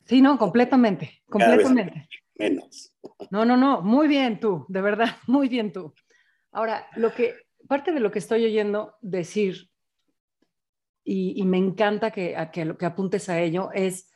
Sí, 0.06 0.22
no, 0.22 0.38
completamente, 0.38 1.22
completamente. 1.30 2.10
Menos. 2.36 2.94
No, 3.32 3.46
no, 3.46 3.56
no, 3.56 3.82
muy 3.82 4.08
bien 4.08 4.40
tú, 4.40 4.66
de 4.68 4.82
verdad, 4.82 5.16
muy 5.28 5.48
bien 5.48 5.72
tú. 5.72 5.94
Ahora, 6.52 6.88
lo 6.96 7.14
que, 7.14 7.36
parte 7.68 7.92
de 7.92 8.00
lo 8.00 8.12
que 8.12 8.20
estoy 8.20 8.46
oyendo 8.46 8.96
decir, 9.02 9.70
y, 11.04 11.44
me 11.46 11.58
encanta 11.58 12.12
que, 12.12 12.36
que, 12.52 12.78
que 12.78 12.86
apuntes 12.86 13.30
a 13.30 13.40
ello, 13.40 13.70
es, 13.74 14.10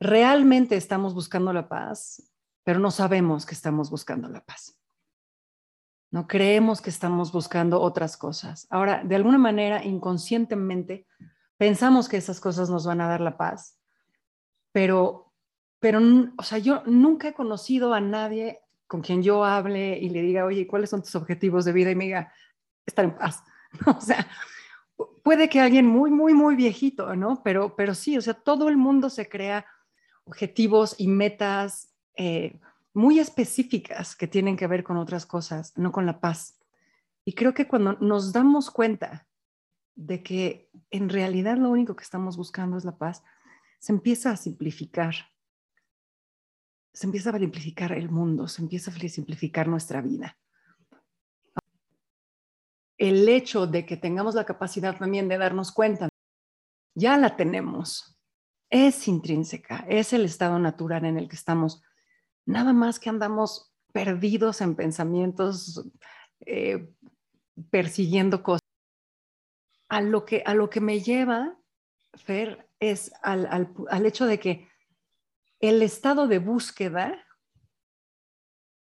realmente 0.00 0.76
estamos 0.76 1.14
buscando 1.14 1.52
la 1.52 1.68
paz, 1.68 2.30
pero 2.64 2.78
no 2.78 2.90
sabemos 2.90 3.46
que 3.46 3.54
estamos 3.54 3.90
buscando 3.90 4.28
la 4.28 4.44
paz. 4.44 4.76
No 6.10 6.26
creemos 6.26 6.80
que 6.80 6.90
estamos 6.90 7.30
buscando 7.30 7.80
otras 7.80 8.16
cosas. 8.16 8.66
Ahora, 8.70 9.04
de 9.04 9.14
alguna 9.14 9.38
manera, 9.38 9.84
inconscientemente, 9.84 11.06
pensamos 11.56 12.08
que 12.08 12.16
esas 12.16 12.40
cosas 12.40 12.68
nos 12.68 12.84
van 12.84 13.00
a 13.00 13.08
dar 13.08 13.20
la 13.20 13.36
paz, 13.36 13.78
pero 14.72 15.30
pero, 15.80 15.98
o 16.36 16.42
sea, 16.42 16.58
yo 16.58 16.82
nunca 16.84 17.28
he 17.28 17.34
conocido 17.34 17.94
a 17.94 18.00
nadie 18.00 18.60
con 18.86 19.00
quien 19.00 19.22
yo 19.22 19.44
hable 19.44 19.98
y 19.98 20.10
le 20.10 20.20
diga, 20.20 20.44
oye, 20.44 20.66
¿cuáles 20.66 20.90
son 20.90 21.02
tus 21.02 21.14
objetivos 21.14 21.64
de 21.64 21.72
vida? 21.72 21.90
Y 21.90 21.94
me 21.94 22.04
diga, 22.04 22.32
estar 22.86 23.04
en 23.04 23.16
paz. 23.16 23.42
O 23.86 24.00
sea, 24.00 24.26
puede 25.22 25.48
que 25.48 25.60
alguien 25.60 25.86
muy, 25.86 26.10
muy, 26.10 26.34
muy 26.34 26.56
viejito, 26.56 27.14
¿no? 27.16 27.42
Pero, 27.42 27.76
pero 27.76 27.94
sí, 27.94 28.16
o 28.16 28.22
sea, 28.22 28.34
todo 28.34 28.68
el 28.68 28.76
mundo 28.76 29.10
se 29.10 29.28
crea 29.28 29.66
objetivos 30.24 30.94
y 30.98 31.08
metas 31.08 31.94
eh, 32.16 32.58
muy 32.92 33.18
específicas 33.18 34.16
que 34.16 34.26
tienen 34.26 34.56
que 34.56 34.66
ver 34.66 34.82
con 34.82 34.96
otras 34.96 35.26
cosas, 35.26 35.76
no 35.76 35.92
con 35.92 36.06
la 36.06 36.20
paz. 36.20 36.58
Y 37.24 37.34
creo 37.34 37.54
que 37.54 37.68
cuando 37.68 37.94
nos 37.94 38.32
damos 38.32 38.70
cuenta 38.70 39.26
de 39.94 40.22
que 40.22 40.70
en 40.90 41.08
realidad 41.08 41.56
lo 41.56 41.70
único 41.70 41.94
que 41.94 42.04
estamos 42.04 42.36
buscando 42.36 42.76
es 42.76 42.84
la 42.84 42.96
paz, 42.96 43.22
se 43.78 43.92
empieza 43.92 44.30
a 44.30 44.36
simplificar. 44.36 45.14
Se 46.92 47.06
empieza 47.06 47.30
a 47.30 47.38
simplificar 47.38 47.92
el 47.92 48.10
mundo, 48.10 48.48
se 48.48 48.62
empieza 48.62 48.90
a 48.90 49.08
simplificar 49.08 49.68
nuestra 49.68 50.00
vida. 50.00 50.36
El 53.00 53.26
hecho 53.30 53.66
de 53.66 53.86
que 53.86 53.96
tengamos 53.96 54.34
la 54.34 54.44
capacidad 54.44 54.98
también 54.98 55.26
de 55.26 55.38
darnos 55.38 55.72
cuenta, 55.72 56.10
ya 56.94 57.16
la 57.16 57.34
tenemos, 57.34 58.18
es 58.68 59.08
intrínseca, 59.08 59.86
es 59.88 60.12
el 60.12 60.26
estado 60.26 60.58
natural 60.58 61.06
en 61.06 61.16
el 61.16 61.26
que 61.26 61.36
estamos. 61.36 61.82
Nada 62.44 62.74
más 62.74 63.00
que 63.00 63.08
andamos 63.08 63.72
perdidos 63.94 64.60
en 64.60 64.76
pensamientos, 64.76 65.82
eh, 66.40 66.92
persiguiendo 67.70 68.42
cosas. 68.42 68.60
A 69.88 70.02
lo, 70.02 70.26
que, 70.26 70.42
a 70.44 70.52
lo 70.52 70.68
que 70.68 70.82
me 70.82 71.00
lleva, 71.00 71.56
Fer, 72.12 72.68
es 72.80 73.12
al, 73.22 73.72
al 73.88 74.06
hecho 74.06 74.26
de 74.26 74.38
que 74.38 74.68
el 75.58 75.80
estado 75.80 76.28
de 76.28 76.38
búsqueda 76.38 77.26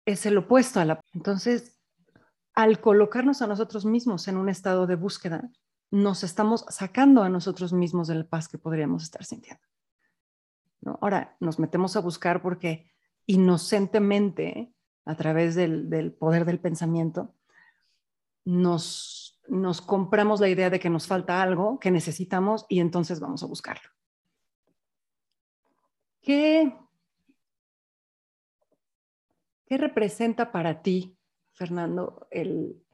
es 0.04 0.26
el 0.26 0.36
opuesto 0.36 0.78
a 0.78 0.84
la... 0.84 1.00
Entonces, 1.14 1.73
al 2.54 2.80
colocarnos 2.80 3.42
a 3.42 3.46
nosotros 3.46 3.84
mismos 3.84 4.28
en 4.28 4.36
un 4.36 4.48
estado 4.48 4.86
de 4.86 4.94
búsqueda, 4.94 5.50
nos 5.90 6.24
estamos 6.24 6.64
sacando 6.68 7.22
a 7.22 7.28
nosotros 7.28 7.72
mismos 7.72 8.08
de 8.08 8.16
la 8.16 8.24
paz 8.24 8.48
que 8.48 8.58
podríamos 8.58 9.02
estar 9.02 9.24
sintiendo. 9.24 9.62
¿no? 10.80 10.98
Ahora, 11.00 11.36
nos 11.40 11.58
metemos 11.58 11.96
a 11.96 12.00
buscar 12.00 12.42
porque 12.42 12.90
inocentemente, 13.26 14.72
a 15.04 15.16
través 15.16 15.54
del, 15.54 16.12
poder 16.18 16.44
del 16.44 16.60
pensamiento, 16.60 17.34
nos, 18.44 19.40
nos 19.48 19.80
compramos 19.80 20.40
la 20.40 20.48
idea 20.48 20.70
de 20.70 20.80
que 20.80 20.90
nos 20.90 21.06
falta 21.06 21.42
algo, 21.42 21.78
que 21.78 21.90
necesitamos, 21.90 22.66
y 22.68 22.80
entonces 22.80 23.20
vamos 23.20 23.42
a 23.42 23.46
buscarlo. 23.46 23.88
¿Qué, 26.20 26.76
qué 29.66 29.78
representa 29.78 30.52
para 30.52 30.82
ti, 30.82 31.13
Fernando, 31.54 32.26
el, 32.30 32.84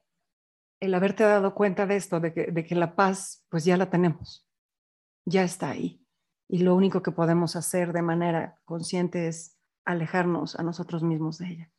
el 0.81 0.95
haberte 0.95 1.25
dado 1.25 1.55
cuenta 1.55 1.87
de 1.87 1.97
esto, 1.97 2.21
de 2.21 2.33
que, 2.33 2.75
la 2.75 2.95
paz, 2.95 3.45
pues 3.49 3.65
ya 3.65 3.77
la 3.77 3.91
tenemos, 3.91 4.47
ya 5.25 5.43
está 5.43 5.71
ahí. 5.71 6.07
Y 6.49 6.59
lo 6.59 6.75
único 6.75 7.03
que 7.03 7.13
podemos 7.13 7.55
hacer 7.57 7.93
de 7.93 8.03
manera 8.03 8.61
consciente 8.65 9.29
es 9.29 9.59
alejarnos 9.85 10.59
a 10.59 10.63
nosotros 10.63 11.03
mismos 11.03 11.39
de 11.39 11.47
ella. 11.47 11.73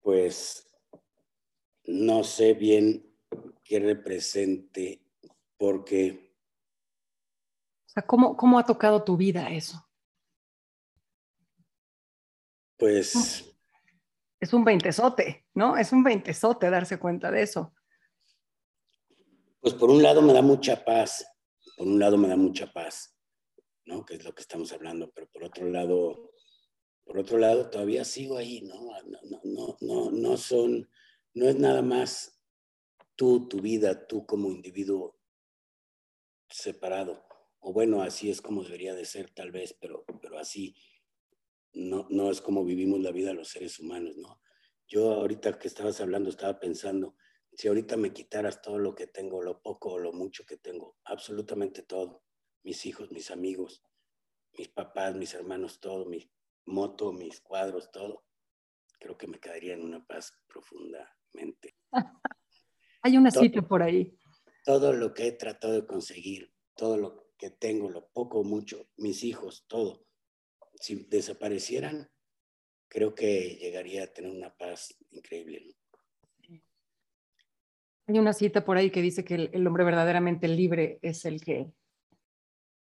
Pues 0.00 0.70
no 1.84 2.24
sé 2.24 2.54
bien 2.54 3.04
qué 3.64 3.80
represente, 3.80 5.02
porque... 5.58 6.34
O 7.86 7.90
sea, 7.90 8.06
¿cómo, 8.06 8.36
cómo 8.36 8.58
ha 8.58 8.64
tocado 8.64 9.02
tu 9.02 9.16
vida 9.16 9.50
eso? 9.50 9.87
Pues 12.78 13.44
es 14.40 14.52
un 14.52 14.64
veintesote, 14.64 15.46
¿no? 15.54 15.76
Es 15.76 15.92
un 15.92 16.04
veintesote 16.04 16.70
darse 16.70 16.98
cuenta 16.98 17.30
de 17.30 17.42
eso. 17.42 17.74
Pues 19.60 19.74
por 19.74 19.90
un 19.90 20.02
lado 20.02 20.22
me 20.22 20.32
da 20.32 20.42
mucha 20.42 20.84
paz, 20.84 21.26
por 21.76 21.88
un 21.88 21.98
lado 21.98 22.16
me 22.16 22.28
da 22.28 22.36
mucha 22.36 22.72
paz, 22.72 23.16
¿no? 23.84 24.04
Que 24.04 24.14
es 24.14 24.24
lo 24.24 24.32
que 24.34 24.42
estamos 24.42 24.72
hablando, 24.72 25.10
pero 25.10 25.28
por 25.28 25.42
otro 25.42 25.68
lado, 25.68 26.32
por 27.04 27.18
otro 27.18 27.38
lado 27.38 27.68
todavía 27.68 28.04
sigo 28.04 28.36
ahí, 28.36 28.60
¿no? 28.62 28.80
No, 29.06 29.40
no, 29.42 29.76
no, 29.80 30.10
no 30.12 30.36
son, 30.36 30.88
no 31.34 31.48
es 31.48 31.56
nada 31.56 31.82
más 31.82 32.40
tú, 33.16 33.48
tu 33.48 33.60
vida, 33.60 34.06
tú 34.06 34.24
como 34.24 34.48
individuo 34.50 35.18
separado. 36.48 37.26
O 37.58 37.72
bueno, 37.72 38.02
así 38.02 38.30
es 38.30 38.40
como 38.40 38.62
debería 38.62 38.94
de 38.94 39.04
ser 39.04 39.30
tal 39.30 39.50
vez, 39.50 39.76
pero, 39.80 40.04
pero 40.22 40.38
así 40.38 40.76
no, 41.78 42.06
no 42.10 42.30
es 42.30 42.40
como 42.40 42.64
vivimos 42.64 43.00
la 43.00 43.12
vida 43.12 43.32
los 43.32 43.48
seres 43.48 43.78
humanos, 43.78 44.16
¿no? 44.16 44.40
Yo 44.88 45.12
ahorita 45.12 45.58
que 45.58 45.68
estabas 45.68 46.00
hablando 46.00 46.28
estaba 46.28 46.58
pensando, 46.58 47.14
si 47.52 47.68
ahorita 47.68 47.96
me 47.96 48.12
quitaras 48.12 48.60
todo 48.60 48.78
lo 48.78 48.94
que 48.94 49.06
tengo, 49.06 49.42
lo 49.42 49.62
poco 49.62 49.92
o 49.92 49.98
lo 49.98 50.12
mucho 50.12 50.44
que 50.44 50.56
tengo, 50.56 50.96
absolutamente 51.04 51.82
todo, 51.82 52.24
mis 52.64 52.84
hijos, 52.84 53.12
mis 53.12 53.30
amigos, 53.30 53.84
mis 54.56 54.68
papás, 54.68 55.14
mis 55.14 55.34
hermanos, 55.34 55.78
todo, 55.78 56.06
mi 56.06 56.28
moto, 56.66 57.12
mis 57.12 57.40
cuadros, 57.40 57.92
todo, 57.92 58.24
creo 58.98 59.16
que 59.16 59.28
me 59.28 59.38
quedaría 59.38 59.74
en 59.74 59.84
una 59.84 60.04
paz 60.04 60.32
profundamente. 60.48 61.76
Hay 63.02 63.16
una 63.16 63.30
cita 63.30 63.62
por 63.62 63.82
ahí. 63.82 64.18
Todo 64.64 64.92
lo 64.92 65.14
que 65.14 65.28
he 65.28 65.32
tratado 65.32 65.74
de 65.74 65.86
conseguir, 65.86 66.52
todo 66.74 66.96
lo 66.96 67.28
que 67.38 67.50
tengo, 67.50 67.88
lo 67.88 68.08
poco 68.08 68.40
o 68.40 68.44
mucho, 68.44 68.88
mis 68.96 69.22
hijos, 69.22 69.64
todo, 69.68 70.07
si 70.80 71.06
desaparecieran, 71.08 72.08
creo 72.88 73.14
que 73.14 73.56
llegaría 73.56 74.04
a 74.04 74.06
tener 74.06 74.30
una 74.30 74.54
paz 74.54 74.94
increíble. 75.10 75.74
Hay 78.06 78.18
una 78.18 78.32
cita 78.32 78.64
por 78.64 78.78
ahí 78.78 78.90
que 78.90 79.02
dice 79.02 79.24
que 79.24 79.50
el, 79.52 79.66
hombre 79.66 79.84
verdaderamente 79.84 80.48
libre 80.48 80.98
es 81.02 81.26
el 81.26 81.42
que, 81.42 81.70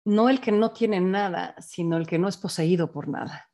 no 0.05 0.29
el 0.29 0.39
que 0.39 0.51
no 0.51 0.71
tiene 0.71 1.01
nada, 1.01 1.55
sino 1.59 1.97
el 1.97 2.05
que 2.05 2.19
no 2.19 2.27
es 2.27 2.37
poseído 2.37 2.91
por 2.91 3.07
nada. 3.07 3.49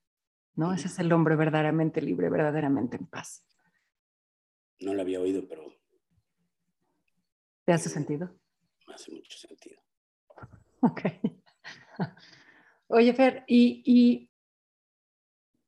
¿no? 0.56 0.74
Ese 0.74 0.88
es 0.88 1.00
el 1.00 1.12
hombre 1.14 1.36
verdaderamente 1.36 2.02
libre, 2.02 2.30
verdaderamente 2.30 2.98
en 2.98 3.08
paz. 3.08 3.46
No 4.80 4.94
lo 4.94 5.02
había 5.02 5.22
oído, 5.22 5.48
pero... 5.48 5.64
¿Te 7.64 7.74
hace 7.74 7.90
sentido? 7.90 8.38
Me 8.88 8.94
hace 8.94 9.12
mucho 9.12 9.38
sentido. 9.38 9.82
Ok. 10.82 11.02
Oye, 12.96 13.14
Fer, 13.14 13.44
¿y, 13.46 14.30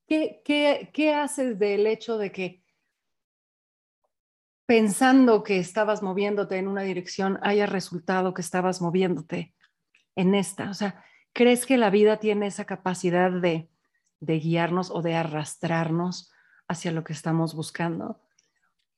qué, 0.07 1.13
haces 1.13 1.60
del 1.60 1.86
hecho 1.86 2.17
de 2.17 2.31
que 2.31 2.63
pensando 4.65 5.43
que 5.43 5.60
estabas 5.60 6.01
moviéndote 6.01 6.55
en 6.55 6.69
una 6.69 6.84
dirección 6.84 7.38
haya 7.41 7.65
resultado 7.65 8.34
que 8.34 8.41
estabas 8.41 8.81
moviéndote 8.81 9.53
en 10.15 10.36
esta? 10.36 10.69
O 10.69 10.74
sea, 10.74 11.03
¿crees 11.34 11.65
que 11.65 11.77
la 11.77 11.89
vida 11.89 12.22
tiene 12.22 12.48
esa 12.48 12.63
capacidad 12.63 13.29
de, 13.29 13.69
guiarnos 14.22 14.89
o 14.89 15.01
de 15.01 15.15
arrastrarnos 15.15 16.31
hacia 16.69 16.93
lo 16.93 17.03
que 17.03 17.12
estamos 17.12 17.55
buscando? 17.55 18.22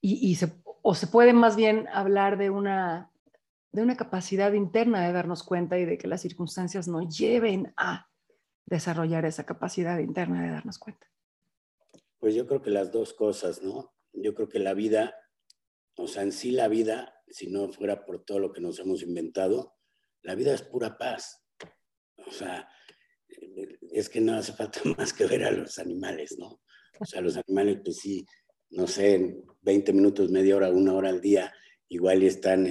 Y, 0.01 0.38
o 0.83 0.93
se 0.93 1.07
puede 1.07 1.33
más 1.33 1.55
bien 1.55 1.88
hablar 1.91 2.38
de 2.38 2.51
una, 2.51 3.09
de 3.71 3.81
una 3.81 3.98
capacidad 3.98 4.53
interna 4.53 5.01
de 5.01 5.13
darnos 5.13 5.41
cuenta 5.41 5.79
y 5.79 5.86
de 5.86 5.98
que 5.98 6.07
las 6.07 6.21
circunstancias 6.21 6.88
nos 6.88 7.17
lleven 7.17 7.74
a 7.75 8.09
desarrollar 8.69 9.25
esa 9.25 9.45
capacidad 9.45 9.99
interna 9.99 10.43
de 10.43 10.51
darnos 10.51 10.77
cuenta? 10.77 11.07
Pues 12.19 12.35
yo 12.35 12.47
creo 12.47 12.61
que 12.61 12.69
las 12.69 12.91
dos 12.91 13.13
cosas, 13.13 13.61
¿no? 13.63 13.93
Yo 14.13 14.33
creo 14.33 14.49
que 14.49 14.59
la 14.59 14.73
vida, 14.73 15.15
o 15.95 16.07
sea, 16.07 16.23
en 16.23 16.31
sí 16.31 16.51
la 16.51 16.67
vida, 16.67 17.13
si 17.27 17.47
no 17.47 17.71
fuera 17.71 18.05
por 18.05 18.23
todo 18.23 18.39
lo 18.39 18.51
que 18.51 18.61
nos 18.61 18.79
hemos 18.79 19.01
inventado, 19.01 19.75
la 20.21 20.35
vida 20.35 20.53
es 20.53 20.61
pura 20.61 20.97
paz. 20.97 21.43
O 22.27 22.31
sea, 22.31 22.67
es 23.91 24.09
que 24.09 24.21
no 24.21 24.35
hace 24.35 24.53
falta 24.53 24.81
más 24.97 25.13
que 25.13 25.25
ver 25.25 25.43
a 25.43 25.51
los 25.51 25.79
animales, 25.79 26.38
¿no? 26.38 26.61
O 26.99 27.05
sea, 27.05 27.21
los 27.21 27.38
animales, 27.38 27.79
pues 27.83 27.97
sí, 27.97 28.25
no 28.71 28.85
sé, 28.85 29.15
en 29.15 29.45
20 29.61 29.93
minutos, 29.93 30.29
media 30.29 30.55
hora, 30.55 30.69
una 30.69 30.93
hora 30.93 31.09
al 31.09 31.21
día, 31.21 31.53
igual 31.88 32.23
están 32.23 32.67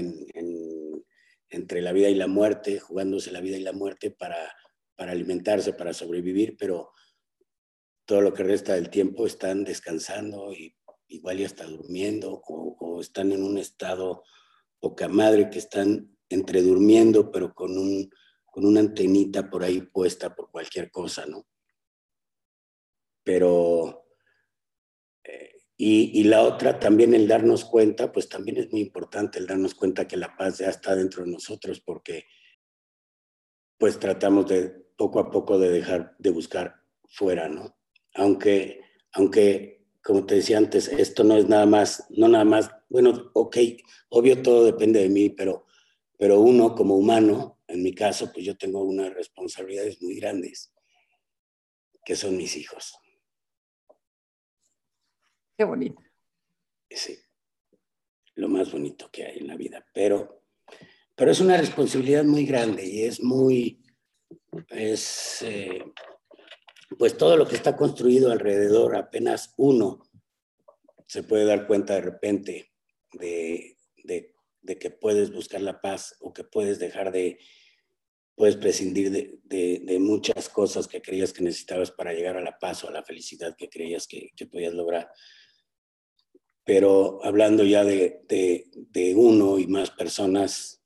entre 1.48 1.80
la 1.80 1.92
vida 1.92 2.08
y 2.10 2.14
la 2.14 2.26
muerte, 2.26 2.78
jugándose 2.78 3.32
la 3.32 3.40
vida 3.40 3.56
y 3.56 3.62
la 3.62 3.72
muerte 3.72 4.10
para 4.10 4.54
para 4.98 5.12
alimentarse, 5.12 5.72
para 5.74 5.94
sobrevivir, 5.94 6.56
pero 6.58 6.90
todo 8.04 8.20
lo 8.20 8.34
que 8.34 8.42
resta 8.42 8.74
del 8.74 8.90
tiempo 8.90 9.26
están 9.26 9.62
descansando 9.62 10.52
y 10.52 10.74
igual 11.06 11.38
ya 11.38 11.46
está 11.46 11.64
durmiendo 11.66 12.42
o, 12.44 13.00
están 13.00 13.30
en 13.30 13.44
un 13.44 13.58
estado 13.58 14.24
poca 14.80 15.06
madre 15.06 15.50
que 15.50 15.60
están 15.60 16.18
entre 16.28 16.62
durmiendo, 16.62 17.30
pero 17.30 17.54
con, 17.54 17.78
un, 17.78 18.10
con 18.44 18.66
una 18.66 18.80
antenita 18.80 19.48
por 19.48 19.62
ahí 19.62 19.82
puesta 19.82 20.34
por 20.34 20.50
cualquier 20.50 20.90
cosa, 20.90 21.26
¿no? 21.26 21.46
Pero, 23.22 24.04
eh, 25.22 25.52
y, 25.76 26.20
y, 26.20 26.24
la 26.24 26.42
otra 26.42 26.80
también 26.80 27.14
el 27.14 27.28
darnos 27.28 27.64
cuenta, 27.64 28.10
pues 28.10 28.28
también 28.28 28.56
es 28.56 28.72
muy 28.72 28.80
importante 28.80 29.38
el 29.38 29.46
darnos 29.46 29.76
cuenta 29.76 30.08
que 30.08 30.16
la 30.16 30.36
paz 30.36 30.58
ya 30.58 30.70
está 30.70 30.96
dentro 30.96 31.24
de 31.24 31.30
nosotros, 31.30 31.80
porque 31.80 32.26
pues 33.78 33.98
tratamos 34.00 34.48
de 34.48 34.87
poco 34.98 35.20
a 35.20 35.30
poco 35.30 35.58
de 35.58 35.70
dejar 35.70 36.14
de 36.18 36.30
buscar 36.30 36.82
fuera, 37.06 37.48
¿no? 37.48 37.78
Aunque, 38.14 38.80
aunque, 39.12 39.86
como 40.02 40.26
te 40.26 40.34
decía 40.34 40.58
antes, 40.58 40.88
esto 40.88 41.24
no 41.24 41.36
es 41.36 41.48
nada 41.48 41.64
más, 41.64 42.04
no 42.10 42.28
nada 42.28 42.44
más, 42.44 42.70
bueno, 42.88 43.30
ok, 43.32 43.56
obvio 44.10 44.42
todo 44.42 44.64
depende 44.64 45.00
de 45.00 45.08
mí, 45.08 45.30
pero, 45.30 45.66
pero 46.18 46.40
uno 46.40 46.74
como 46.74 46.96
humano, 46.96 47.60
en 47.68 47.82
mi 47.82 47.94
caso, 47.94 48.32
pues 48.32 48.44
yo 48.44 48.58
tengo 48.58 48.82
unas 48.82 49.14
responsabilidades 49.14 50.02
muy 50.02 50.16
grandes, 50.16 50.74
que 52.04 52.16
son 52.16 52.36
mis 52.36 52.56
hijos. 52.56 52.98
Qué 55.56 55.64
bonito. 55.64 56.02
Sí. 56.90 57.18
lo 58.34 58.48
más 58.48 58.72
bonito 58.72 59.10
que 59.12 59.24
hay 59.26 59.38
en 59.38 59.48
la 59.48 59.56
vida. 59.56 59.84
Pero, 59.92 60.42
pero 61.14 61.30
es 61.30 61.40
una 61.40 61.56
responsabilidad 61.56 62.24
muy 62.24 62.46
grande 62.46 62.86
y 62.86 63.02
es 63.02 63.22
muy, 63.22 63.82
es, 64.68 65.42
eh, 65.42 65.84
pues 66.98 67.16
todo 67.16 67.36
lo 67.36 67.46
que 67.46 67.56
está 67.56 67.76
construido 67.76 68.30
alrededor, 68.30 68.96
apenas 68.96 69.54
uno 69.56 70.02
se 71.06 71.22
puede 71.22 71.44
dar 71.44 71.66
cuenta 71.66 71.94
de 71.94 72.00
repente 72.02 72.72
de, 73.12 73.76
de, 74.04 74.78
que 74.78 74.90
puedes 74.90 75.32
buscar 75.32 75.62
la 75.62 75.80
paz 75.80 76.16
o 76.20 76.32
que 76.32 76.44
puedes 76.44 76.78
dejar 76.78 77.10
de, 77.10 77.38
puedes 78.34 78.56
prescindir 78.56 79.10
de, 79.10 79.40
de, 79.44 79.80
de, 79.82 79.98
muchas 79.98 80.48
cosas 80.50 80.86
que 80.86 81.00
creías 81.00 81.32
que 81.32 81.42
necesitabas 81.42 81.90
para 81.90 82.12
llegar 82.12 82.36
a 82.36 82.42
la 82.42 82.58
paz 82.58 82.84
o 82.84 82.88
a 82.88 82.92
la 82.92 83.02
felicidad 83.02 83.56
que 83.56 83.70
creías 83.70 84.06
que, 84.06 84.30
que 84.36 84.46
podías 84.46 84.74
lograr. 84.74 85.10
Pero 86.64 87.24
hablando 87.24 87.64
ya 87.64 87.82
de, 87.82 88.20
de, 88.28 89.14
uno 89.16 89.58
y 89.58 89.66
más 89.66 89.90
personas, 89.90 90.84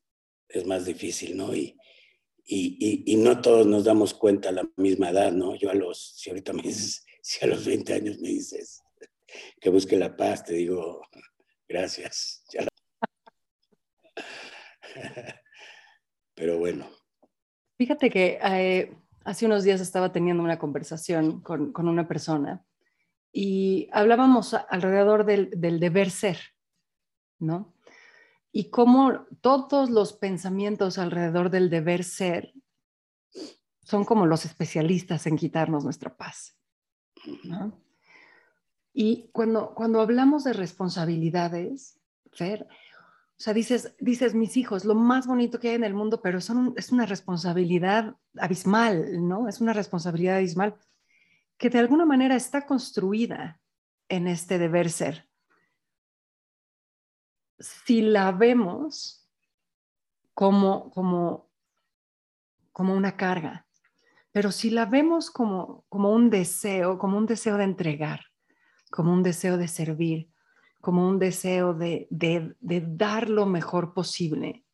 es 0.49 0.65
más 0.65 0.85
difícil, 0.85 1.37
¿no? 1.37 1.53
Y, 1.57 1.77
y, 2.45 3.05
y, 3.07 3.17
no 3.17 3.41
todos 3.41 3.67
nos 3.67 3.85
damos 3.85 4.15
cuenta 4.15 4.49
a 4.49 4.53
la 4.53 4.69
misma 4.77 5.11
edad, 5.11 5.33
¿no? 5.33 5.55
Yo 5.55 5.71
a 5.71 5.75
los, 5.75 6.15
si 6.17 6.31
ahorita 6.31 6.53
me 6.53 6.63
dices, 6.63 7.05
si 7.23 7.45
a 7.45 7.49
los 7.49 7.65
20 7.65 7.95
años 7.95 8.19
me 8.19 8.29
dices 8.29 8.83
que 9.61 9.71
busque 9.71 9.97
la 9.97 10.17
paz, 10.17 10.45
te 10.45 10.55
digo, 10.55 11.03
gracias. 11.69 12.45
Pero 16.35 16.59
bueno. 16.59 16.87
Fíjate 17.79 18.11
que 18.11 18.39
eh, 18.43 18.95
hace 19.25 19.47
unos 19.47 19.65
días 19.65 19.81
estaba 19.81 20.13
teniendo 20.13 20.43
una 20.43 20.59
conversación 20.59 21.41
con, 21.41 21.73
con 21.73 21.89
una 21.89 22.07
persona 22.09 22.65
y 23.33 23.89
hablábamos 23.93 24.55
alrededor 24.55 25.25
del, 25.25 25.51
del, 25.57 25.81
deber 25.81 26.11
ser, 26.11 26.39
¿no? 27.39 27.72
Y 28.53 28.71
cómo 28.71 29.25
todos 29.41 29.91
los 29.91 30.13
pensamientos 30.13 30.99
alrededor 30.99 31.51
del 31.51 31.71
deber 31.71 32.05
ser 32.05 32.53
son 33.83 34.05
como 34.05 34.27
los 34.27 34.45
especialistas 34.45 35.27
en 35.27 35.37
quitarnos 35.37 35.85
nuestra 35.85 36.17
paz. 36.17 36.57
Y 38.93 39.31
cuando, 39.33 39.75
cuando 39.75 40.01
hablamos 40.01 40.45
de 40.45 40.53
responsabilidades, 40.53 41.99
Fer, 42.33 42.67
o 43.43 43.45
sea, 43.45 43.55
dices, 43.55 43.97
dices, 43.99 44.35
mis 44.35 44.57
hijos, 44.57 44.85
lo 44.85 44.95
más 44.95 45.27
bonito 45.27 45.59
que 45.59 45.71
hay 45.71 45.75
en 45.75 45.85
el 45.85 45.95
mundo, 45.95 46.23
pero 46.23 46.41
son, 46.41 46.75
es 46.77 46.93
una 46.93 47.07
responsabilidad 47.07 48.15
abismal, 48.39 49.27
¿no? 49.27 49.49
Es 49.49 49.61
una 49.61 49.73
responsabilidad 49.73 50.37
abismal 50.37 50.77
que 51.57 51.69
de 51.69 51.79
alguna 51.79 52.05
manera 52.05 52.37
está 52.37 52.67
construida 52.67 53.61
en 54.09 54.29
este 54.29 54.59
deber 54.59 54.91
ser. 54.91 55.29
Si 57.63 58.03
la 58.03 58.33
vemos 58.33 59.29
como, 60.35 60.91
como, 60.91 61.51
como 62.73 62.95
una 62.95 63.17
carga, 63.17 63.67
pero 64.33 64.51
si 64.51 64.71
la 64.71 64.87
vemos 64.87 65.31
como, 65.31 65.85
como 65.89 66.13
un 66.13 66.29
deseo, 66.29 66.99
como 66.99 67.17
un 67.17 67.27
deseo 67.27 67.57
de 67.57 67.65
entregar, 67.65 68.21
como 68.91 69.13
un 69.13 69.23
deseo 69.23 69.57
de 69.57 69.69
servir, 69.69 70.31
como 70.81 71.09
un 71.09 71.19
deseo 71.19 71.75
de, 71.75 72.09
de, 72.11 72.55
de 72.61 72.85
dar 72.87 73.31
lo 73.31 73.47
mejor 73.47 73.95
posible, 73.95 74.65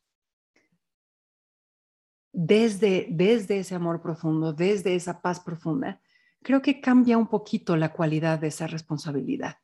desde, 2.33 3.09
desde 3.11 3.59
ese 3.59 3.75
amor 3.75 4.01
profundo, 4.01 4.53
desde 4.53 4.95
esa 4.95 5.21
paz 5.21 5.41
profunda, 5.41 6.01
creo 6.43 6.63
que 6.63 6.81
cambia 6.81 7.19
un 7.19 7.27
poquito 7.27 7.77
la 7.77 7.93
cualidad 7.93 8.39
de 8.39 8.49
esa 8.49 8.67
responsabilidad, 8.67 9.57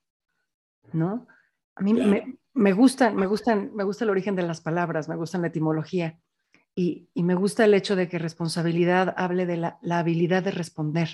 ¿no? 0.92 1.26
A 1.76 1.82
mí 1.82 1.92
me, 1.94 2.38
me, 2.52 2.72
gustan, 2.72 3.16
me, 3.16 3.26
gustan, 3.26 3.74
me 3.74 3.84
gusta 3.84 4.04
el 4.04 4.10
origen 4.10 4.36
de 4.36 4.42
las 4.42 4.60
palabras, 4.60 5.08
me 5.08 5.16
gusta 5.16 5.38
la 5.38 5.48
etimología 5.48 6.20
y, 6.74 7.08
y 7.14 7.22
me 7.22 7.34
gusta 7.34 7.64
el 7.64 7.74
hecho 7.74 7.96
de 7.96 8.08
que 8.08 8.18
responsabilidad 8.18 9.14
hable 9.16 9.46
de 9.46 9.56
la, 9.56 9.78
la 9.82 9.98
habilidad 9.98 10.42
de 10.42 10.52
responder. 10.52 11.08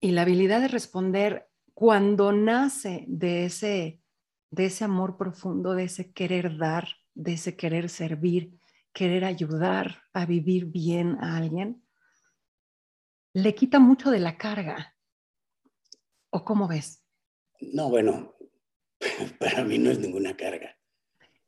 Y 0.00 0.12
la 0.12 0.22
habilidad 0.22 0.60
de 0.60 0.68
responder 0.68 1.50
cuando 1.74 2.32
nace 2.32 3.04
de 3.08 3.46
ese, 3.46 4.02
de 4.50 4.66
ese 4.66 4.84
amor 4.84 5.16
profundo, 5.16 5.74
de 5.74 5.84
ese 5.84 6.12
querer 6.12 6.56
dar, 6.58 6.88
de 7.14 7.34
ese 7.34 7.56
querer 7.56 7.88
servir, 7.88 8.58
querer 8.92 9.24
ayudar 9.24 10.02
a 10.12 10.26
vivir 10.26 10.66
bien 10.66 11.16
a 11.20 11.36
alguien, 11.36 11.82
le 13.32 13.54
quita 13.54 13.78
mucho 13.78 14.10
de 14.10 14.18
la 14.18 14.36
carga. 14.36 14.94
¿O 16.30 16.44
cómo 16.44 16.68
ves? 16.68 17.04
No, 17.60 17.88
bueno, 17.88 18.34
para 19.38 19.64
mí 19.64 19.78
no 19.78 19.90
es 19.90 19.98
ninguna 19.98 20.36
carga. 20.36 20.76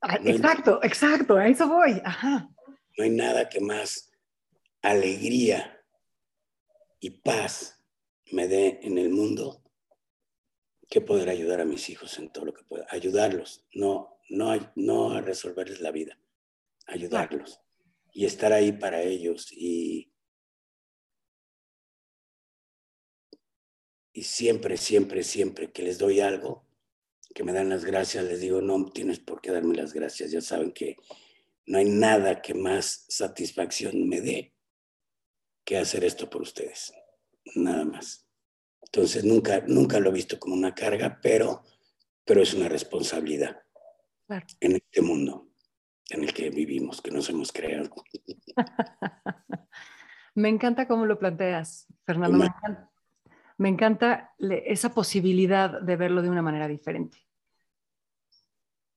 Ah, 0.01 0.19
exacto, 0.25 0.81
exacto, 0.83 1.37
a 1.37 1.47
eso 1.47 1.69
voy. 1.69 2.01
Ajá. 2.05 2.49
No 2.99 3.05
hay 3.05 3.11
nada 3.11 3.49
que 3.49 3.61
más 3.61 4.11
alegría 4.83 5.81
y 7.01 7.11
paz 7.11 7.81
me 8.33 8.49
dé 8.49 8.81
en 8.83 8.99
el 8.99 9.11
mundo 9.11 9.63
que 10.89 11.01
poder 11.01 11.29
ayudar 11.31 11.61
a 11.61 11.65
mis 11.65 11.89
hijos 11.89 12.19
en 12.19 12.31
todo 12.31 12.47
lo 12.47 12.55
que 12.55 12.65
pueda. 12.65 12.87
Ayudarlos, 12.91 13.65
no, 13.73 14.19
no, 14.29 14.53
no 14.75 15.13
a 15.13 15.21
resolverles 15.21 15.81
la 15.81 15.91
vida, 15.91 16.19
ayudarlos 16.87 17.61
y 18.13 18.27
estar 18.27 18.53
ahí 18.53 18.73
para 18.73 19.03
ellos 19.03 19.53
y 19.53 20.13
y 24.15 24.25
siempre, 24.25 24.77
siempre, 24.77 25.23
siempre 25.23 25.73
que 25.73 25.83
les 25.83 25.99
doy 25.99 26.21
algo, 26.21 26.65
que 27.35 27.45
me 27.45 27.53
dan 27.53 27.69
las 27.69 27.85
gracias, 27.85 28.25
les 28.25 28.41
digo, 28.41 28.61
no 28.61 28.85
tienes 28.87 29.19
por 29.21 29.41
qué 29.41 29.51
darme 29.51 29.75
las 29.75 29.93
gracias, 29.93 30.31
ya 30.31 30.41
saben 30.41 30.73
que 30.73 30.97
no 31.67 31.79
hay 31.79 31.87
nada 31.87 32.43
que 32.43 32.55
más 32.55 33.05
satisfacción 33.09 34.09
me 34.09 34.21
dé 34.21 34.55
que 35.65 35.79
hacer 35.79 36.05
esto 36.05 36.29
por 36.29 36.43
ustedes, 36.43 36.93
nada 37.55 37.85
más. 37.85 38.27
Entonces 38.83 39.25
nunca, 39.25 39.63
nunca 39.67 40.01
lo 40.01 40.11
he 40.11 40.15
visto 40.15 40.39
como 40.39 40.55
una 40.55 40.75
carga, 40.75 41.19
pero, 41.23 41.63
pero 42.25 42.43
es 42.43 42.53
una 42.53 42.69
responsabilidad 42.69 43.63
en 44.61 44.77
este 44.77 45.03
mundo 45.03 45.51
en 46.11 46.25
el 46.25 46.33
que 46.35 46.51
vivimos, 46.51 47.01
que 47.01 47.11
nos 47.11 47.29
hemos 47.31 47.53
creado. 47.53 47.91
me 50.35 50.49
encanta 50.49 50.87
cómo 50.87 51.07
lo 51.07 51.19
planteas, 51.19 51.87
Fernando. 52.05 52.39
Me 52.39 52.47
encanta, 52.47 52.92
me 53.63 53.69
encanta 53.69 54.35
esa 54.41 54.93
posibilidad 54.93 55.81
de 55.81 55.95
verlo 55.95 56.21
de 56.21 56.29
una 56.29 56.43
manera 56.43 56.67
diferente. 56.67 57.19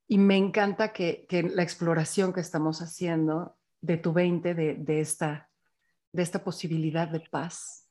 Y 0.08 0.17
me 0.17 0.38
encanta 0.38 0.91
que, 0.91 1.28
la 1.54 1.62
exploración 1.62 2.34
que 2.34 2.41
estamos 2.41 2.82
haciendo 2.82 3.58
de 3.82 3.97
tu 3.97 4.12
20, 4.12 4.56
de, 4.56 4.99
esta, 4.99 5.49
posibilidad 6.43 7.08
de 7.08 7.19
paz, 7.19 7.88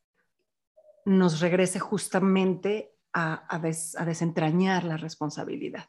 nos 1.05 1.41
regrese 1.41 1.79
justamente 1.79 2.97
a 3.13 3.61
desentrañar 4.05 4.83
la 4.83 4.97
responsabilidad. 4.97 5.89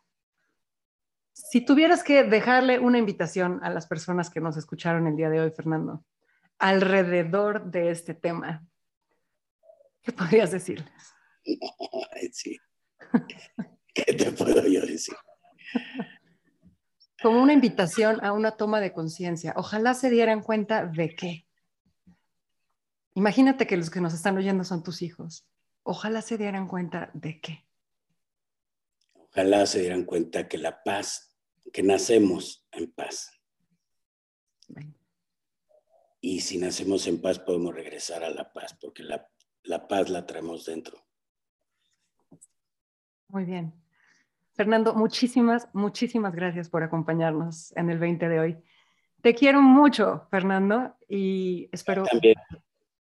Si 1.34 1.66
tuvieras 1.66 2.04
que 2.04 2.24
dejarle 2.24 2.78
una 2.78 3.00
invitación 3.00 3.60
a 3.64 3.72
las 3.72 3.88
personas 3.88 4.30
que 4.30 4.40
nos 4.40 4.56
escucharon 4.56 5.08
el 5.08 5.16
día 5.16 5.32
de 5.32 5.42
hoy, 5.42 5.50
Fernando, 5.50 6.06
alrededor 6.60 7.72
de 7.72 7.90
este 7.90 8.14
tema, 8.14 8.68
¿Qué 10.06 10.12
podrías 10.12 10.52
decirles? 10.52 10.88
sí. 12.32 12.58
¿Qué 13.94 14.14
te 14.14 14.32
puedo 14.32 14.68
yo 14.68 14.82
decir? 14.82 15.16
Como 17.22 17.42
una 17.42 17.54
invitación 17.54 18.24
a 18.24 18.34
una 18.34 18.52
toma 18.52 18.80
de 18.80 18.94
conciencia. 18.94 19.54
Ojalá 19.58 19.96
se 19.96 20.10
dieran 20.10 20.44
cuenta 20.44 20.86
de 20.86 21.16
qué. 21.16 21.48
Imagínate 23.16 23.66
que 23.66 23.78
los 23.78 23.90
que 23.90 24.02
nos 24.02 24.14
están 24.14 24.38
oyendo 24.38 24.64
son 24.64 24.84
tus 24.84 25.02
hijos. 25.02 25.48
Ojalá 25.84 26.22
se 26.22 26.38
dieran 26.38 26.68
cuenta 26.68 27.10
de 27.14 27.40
qué. 27.40 27.66
Ojalá 29.14 29.66
se 29.66 29.80
dieran 29.80 30.04
cuenta 30.04 30.48
que 30.48 30.58
la 30.58 30.84
paz, 30.84 31.36
que 31.74 31.82
nacemos 31.82 32.68
en 32.72 32.92
paz. 32.92 33.32
Y 36.22 36.42
si 36.42 36.58
nacemos 36.58 37.08
en 37.08 37.22
paz 37.22 37.40
podemos 37.40 37.74
regresar 37.74 38.24
a 38.24 38.30
la 38.30 38.52
paz, 38.52 38.76
porque 38.80 39.04
la 39.04 39.28
la 39.66 39.88
paz 39.88 40.10
la 40.10 40.26
traemos 40.26 40.66
dentro. 40.66 40.98
Muy 43.28 43.46
bien. 43.46 43.74
Fernando, 44.54 44.94
muchísimas, 44.94 45.68
muchísimas 45.74 46.34
gracias 46.34 46.70
por 46.70 46.84
acompañarnos 46.84 47.76
en 47.76 47.90
el 47.90 48.00
20 48.00 48.30
de 48.30 48.40
hoy. 48.40 48.58
Te 49.22 49.36
quiero 49.36 49.62
mucho, 49.62 50.28
Fernando, 50.30 50.96
y 51.10 51.68
espero... 51.72 52.04
También. 52.04 52.36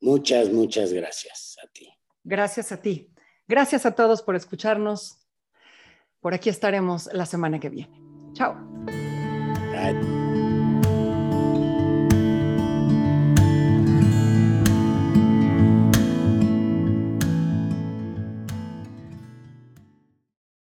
Muchas, 0.00 0.50
muchas 0.50 0.92
gracias 0.92 1.56
a 1.62 1.68
ti. 1.68 1.88
Gracias 2.24 2.72
a 2.72 2.80
ti. 2.80 3.12
Gracias 3.46 3.86
a 3.86 3.94
todos 3.94 4.22
por 4.22 4.34
escucharnos. 4.34 5.26
Por 6.20 6.34
aquí 6.34 6.50
estaremos 6.50 7.08
la 7.12 7.26
semana 7.26 7.58
que 7.58 7.70
viene. 7.70 8.00
Chao. 8.32 8.56